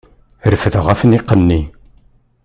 [0.51, 1.61] Refdeɣ afniq-nni.